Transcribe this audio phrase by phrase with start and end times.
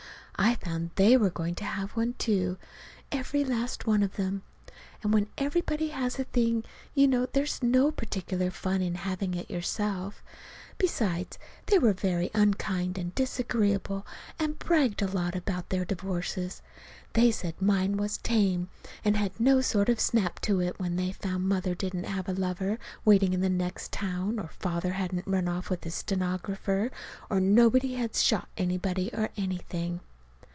[0.43, 2.57] I found they were going to have one, too
[3.11, 4.41] every last one of them.
[5.03, 6.63] And when everybody has a thing,
[6.95, 10.23] you know there's no particular fun in having it yourself.
[10.79, 11.37] Besides,
[11.67, 14.03] they were very unkind and disagreeable,
[14.39, 16.63] and bragged a lot about their divorces.
[17.13, 18.67] They said mine was tame,
[19.05, 22.33] and had no sort of snap to it, when they found Mother didn't have a
[22.33, 26.89] lover waiting in the next town, or Father hadn't run off with his stenographer,
[27.29, 29.99] or nobody had shot anybody, or anything.